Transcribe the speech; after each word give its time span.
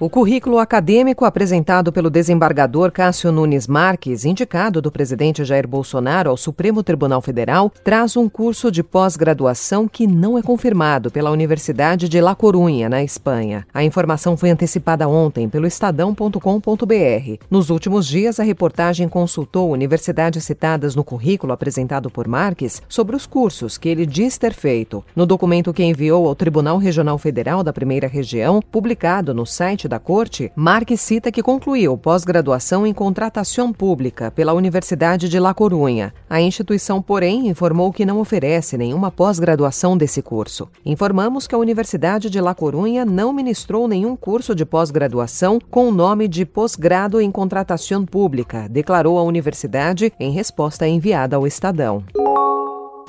O 0.00 0.08
currículo 0.08 0.58
acadêmico 0.58 1.26
apresentado 1.26 1.92
pelo 1.92 2.08
desembargador 2.08 2.90
Cássio 2.90 3.30
Nunes 3.30 3.66
Marques, 3.66 4.24
indicado 4.24 4.80
do 4.80 4.90
presidente 4.90 5.44
Jair 5.44 5.68
Bolsonaro 5.68 6.30
ao 6.30 6.38
Supremo 6.38 6.82
Tribunal 6.82 7.20
Federal, 7.20 7.70
traz 7.84 8.16
um 8.16 8.26
curso 8.26 8.72
de 8.72 8.82
pós-graduação 8.82 9.86
que 9.86 10.06
não 10.06 10.38
é 10.38 10.42
confirmado 10.42 11.10
pela 11.10 11.30
Universidade 11.30 12.08
de 12.08 12.18
La 12.18 12.34
Corunha, 12.34 12.88
na 12.88 13.04
Espanha. 13.04 13.66
A 13.74 13.84
informação 13.84 14.38
foi 14.38 14.48
antecipada 14.48 15.06
ontem 15.06 15.50
pelo 15.50 15.66
estadão.com.br. 15.66 17.44
Nos 17.50 17.68
últimos 17.68 18.06
dias, 18.06 18.40
a 18.40 18.42
reportagem 18.42 19.06
consultou 19.06 19.70
universidades 19.70 20.42
citadas 20.44 20.96
no 20.96 21.04
currículo 21.04 21.52
apresentado 21.52 22.08
por 22.08 22.26
Marques 22.26 22.80
sobre 22.88 23.14
os 23.14 23.26
cursos 23.26 23.76
que 23.76 23.90
ele 23.90 24.06
diz 24.06 24.38
ter 24.38 24.54
feito. 24.54 25.04
No 25.14 25.26
documento 25.26 25.74
que 25.74 25.84
enviou 25.84 26.26
ao 26.26 26.34
Tribunal 26.34 26.78
Regional 26.78 27.18
Federal 27.18 27.62
da 27.62 27.70
Primeira 27.70 28.08
Região, 28.08 28.62
publicado 28.62 29.34
no 29.34 29.44
site 29.44 29.89
da 29.90 29.98
Corte, 29.98 30.52
Marques 30.54 31.00
cita 31.00 31.32
que 31.32 31.42
concluiu 31.42 31.98
pós-graduação 31.98 32.86
em 32.86 32.94
contratação 32.94 33.72
pública 33.72 34.30
pela 34.30 34.54
Universidade 34.54 35.28
de 35.28 35.40
La 35.40 35.52
Corunha. 35.52 36.14
A 36.30 36.40
instituição, 36.40 37.02
porém, 37.02 37.48
informou 37.48 37.92
que 37.92 38.06
não 38.06 38.20
oferece 38.20 38.78
nenhuma 38.78 39.10
pós-graduação 39.10 39.96
desse 39.96 40.22
curso. 40.22 40.68
Informamos 40.86 41.48
que 41.48 41.56
a 41.56 41.58
Universidade 41.58 42.30
de 42.30 42.40
La 42.40 42.54
Corunha 42.54 43.04
não 43.04 43.32
ministrou 43.32 43.88
nenhum 43.88 44.14
curso 44.14 44.54
de 44.54 44.64
pós-graduação 44.64 45.58
com 45.68 45.88
o 45.88 45.92
nome 45.92 46.28
de 46.28 46.46
pós-grado 46.46 47.20
em 47.20 47.30
contratação 47.30 48.06
pública, 48.06 48.68
declarou 48.70 49.18
a 49.18 49.24
universidade 49.24 50.12
em 50.20 50.30
resposta 50.30 50.86
enviada 50.86 51.34
ao 51.34 51.48
Estadão. 51.48 52.04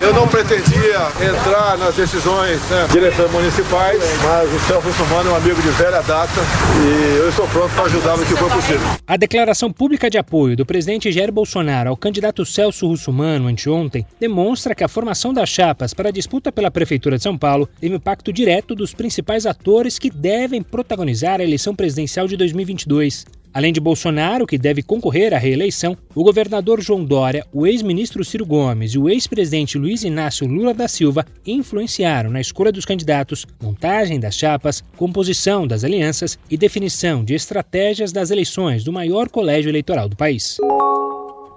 Eu 0.00 0.14
não 0.14 0.26
pretendia 0.26 0.96
entrar 1.20 1.76
nas 1.76 1.94
decisões 1.94 2.58
né, 2.70 2.88
municipais, 3.30 4.00
mas 4.24 4.50
o 4.50 4.58
Celso 4.60 4.88
Russomano 4.88 5.28
é 5.28 5.32
um 5.34 5.36
amigo 5.36 5.60
de 5.60 5.68
velha 5.68 6.00
data 6.00 6.40
e 6.82 7.18
eu 7.18 7.28
estou 7.28 7.46
pronto 7.48 7.74
para 7.74 7.84
ajudar 7.84 8.16
no 8.16 8.24
que 8.24 8.34
for 8.34 8.50
possível. 8.50 8.80
A 9.06 9.16
declaração 9.18 9.70
pública 9.70 10.08
de 10.08 10.16
apoio 10.16 10.56
do 10.56 10.64
presidente 10.64 11.12
Jair 11.12 11.30
Bolsonaro 11.30 11.90
ao 11.90 11.98
candidato 11.98 12.46
Celso 12.46 12.86
Russomano 12.86 13.46
anteontem 13.46 14.06
demonstra 14.18 14.74
que 14.74 14.82
a 14.82 14.88
formação 14.88 15.34
das 15.34 15.50
chapas 15.50 15.92
para 15.92 16.08
a 16.08 16.12
disputa 16.12 16.50
pela 16.50 16.70
Prefeitura 16.70 17.18
de 17.18 17.22
São 17.22 17.36
Paulo 17.36 17.68
teve 17.78 17.94
impacto 17.94 18.32
direto 18.32 18.74
dos 18.74 18.94
principais 18.94 19.44
atores 19.44 19.98
que 19.98 20.08
devem 20.08 20.62
protagonizar 20.62 21.40
a 21.40 21.44
eleição 21.44 21.74
presidencial 21.74 22.26
de 22.26 22.38
2022. 22.38 23.26
Além 23.52 23.72
de 23.72 23.80
Bolsonaro, 23.80 24.46
que 24.46 24.56
deve 24.56 24.82
concorrer 24.82 25.34
à 25.34 25.38
reeleição, 25.38 25.96
o 26.14 26.22
governador 26.22 26.80
João 26.80 27.04
Dória, 27.04 27.44
o 27.52 27.66
ex-ministro 27.66 28.24
Ciro 28.24 28.46
Gomes 28.46 28.92
e 28.92 28.98
o 28.98 29.08
ex-presidente 29.08 29.76
Luiz 29.76 30.04
Inácio 30.04 30.46
Lula 30.46 30.72
da 30.72 30.86
Silva 30.86 31.26
influenciaram 31.44 32.30
na 32.30 32.40
escolha 32.40 32.70
dos 32.70 32.84
candidatos, 32.84 33.46
montagem 33.60 34.20
das 34.20 34.36
chapas, 34.36 34.84
composição 34.96 35.66
das 35.66 35.82
alianças 35.82 36.38
e 36.48 36.56
definição 36.56 37.24
de 37.24 37.34
estratégias 37.34 38.12
das 38.12 38.30
eleições 38.30 38.84
do 38.84 38.92
maior 38.92 39.28
colégio 39.28 39.68
eleitoral 39.68 40.08
do 40.08 40.16
país. 40.16 40.58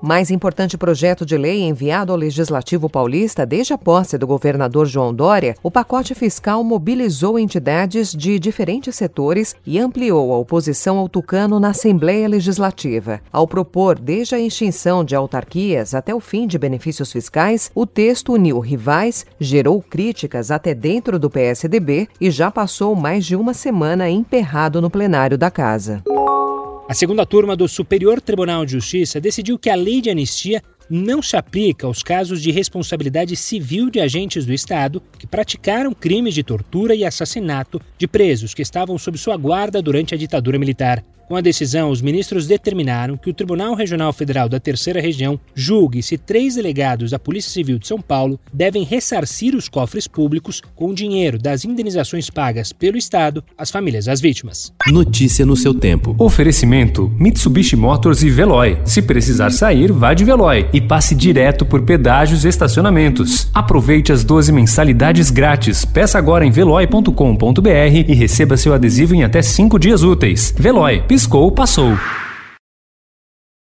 Mais 0.05 0.29
importante 0.29 0.77
projeto 0.77 1.25
de 1.25 1.37
lei 1.37 1.61
enviado 1.61 2.11
ao 2.11 2.17
Legislativo 2.17 2.89
Paulista 2.89 3.45
desde 3.45 3.71
a 3.71 3.77
posse 3.77 4.17
do 4.17 4.27
governador 4.27 4.85
João 4.85 5.13
Dória, 5.13 5.55
o 5.63 5.71
pacote 5.71 6.13
fiscal 6.13 6.61
mobilizou 6.61 7.39
entidades 7.39 8.11
de 8.11 8.37
diferentes 8.37 8.97
setores 8.97 9.55
e 9.65 9.79
ampliou 9.79 10.33
a 10.33 10.37
oposição 10.37 10.97
ao 10.97 11.07
tucano 11.07 11.57
na 11.57 11.69
Assembleia 11.69 12.27
Legislativa. 12.27 13.21
Ao 13.31 13.47
propor 13.47 13.97
desde 13.97 14.35
a 14.35 14.39
extinção 14.41 15.05
de 15.05 15.15
autarquias 15.15 15.95
até 15.95 16.13
o 16.13 16.19
fim 16.19 16.47
de 16.47 16.59
benefícios 16.59 17.09
fiscais, 17.09 17.71
o 17.73 17.85
texto 17.85 18.33
uniu 18.33 18.59
rivais, 18.59 19.25
gerou 19.39 19.81
críticas 19.81 20.51
até 20.51 20.73
dentro 20.73 21.17
do 21.17 21.29
PSDB 21.29 22.09
e 22.19 22.29
já 22.29 22.51
passou 22.51 22.93
mais 22.93 23.25
de 23.25 23.37
uma 23.37 23.53
semana 23.53 24.09
emperrado 24.09 24.81
no 24.81 24.89
plenário 24.89 25.37
da 25.37 25.49
casa. 25.49 26.03
A 26.85 26.93
segunda 26.93 27.25
turma 27.25 27.55
do 27.55 27.65
Superior 27.65 28.19
Tribunal 28.19 28.65
de 28.65 28.73
Justiça 28.73 29.19
decidiu 29.19 29.57
que 29.57 29.69
a 29.69 29.75
lei 29.75 30.01
de 30.01 30.09
anistia 30.09 30.61
não 30.89 31.21
se 31.21 31.37
aplica 31.37 31.87
aos 31.87 32.03
casos 32.03 32.41
de 32.41 32.51
responsabilidade 32.51 33.37
civil 33.37 33.89
de 33.89 34.01
agentes 34.01 34.45
do 34.45 34.51
Estado 34.51 35.01
que 35.17 35.25
praticaram 35.25 35.93
crimes 35.93 36.35
de 36.35 36.43
tortura 36.43 36.93
e 36.93 37.05
assassinato 37.05 37.81
de 37.97 38.05
presos 38.05 38.53
que 38.53 38.61
estavam 38.61 38.97
sob 38.97 39.17
sua 39.17 39.37
guarda 39.37 39.81
durante 39.81 40.13
a 40.13 40.17
ditadura 40.17 40.59
militar. 40.59 41.01
Com 41.27 41.37
a 41.37 41.41
decisão, 41.41 41.89
os 41.89 42.01
ministros 42.01 42.47
determinaram 42.47 43.15
que 43.15 43.29
o 43.29 43.33
Tribunal 43.33 43.75
Regional 43.75 44.11
Federal 44.11 44.49
da 44.49 44.59
Terceira 44.59 44.99
Região 44.99 45.39
julgue 45.55 46.03
se 46.03 46.17
três 46.17 46.55
delegados 46.55 47.11
da 47.11 47.19
Polícia 47.19 47.49
Civil 47.49 47.79
de 47.79 47.87
São 47.87 48.01
Paulo 48.01 48.37
devem 48.51 48.83
ressarcir 48.83 49.55
os 49.55 49.69
cofres 49.69 50.05
públicos 50.05 50.61
com 50.75 50.89
o 50.89 50.93
dinheiro 50.93 51.39
das 51.39 51.63
indenizações 51.63 52.29
pagas 52.29 52.73
pelo 52.73 52.97
Estado 52.97 53.43
às 53.57 53.71
famílias 53.71 54.05
das 54.05 54.19
vítimas. 54.19 54.73
Notícia 54.87 55.45
no 55.45 55.55
seu 55.55 55.73
tempo. 55.73 56.13
Oferecimento: 56.19 57.09
Mitsubishi 57.17 57.77
Motors 57.77 58.21
e 58.21 58.29
Veloy. 58.29 58.77
Se 58.83 59.01
precisar 59.01 59.51
sair, 59.51 59.93
vá 59.93 60.13
de 60.13 60.25
Veloy 60.25 60.67
e 60.73 60.81
passe 60.81 61.15
direto 61.15 61.65
por 61.65 61.83
pedágios 61.83 62.43
e 62.43 62.49
estacionamentos. 62.49 63.49
Aproveite 63.53 64.11
as 64.11 64.25
12 64.25 64.51
mensalidades 64.51 65.31
grátis. 65.31 65.85
Peça 65.85 66.17
agora 66.17 66.45
em 66.45 66.51
veloy.com.br 66.51 67.69
e 68.07 68.13
receba 68.13 68.57
seu 68.57 68.73
adesivo 68.73 69.15
em 69.15 69.23
até 69.23 69.41
5 69.41 69.79
dias 69.79 70.03
úteis. 70.03 70.53
Veloy 70.57 71.01
Piscou, 71.23 71.49
passou. 71.49 71.97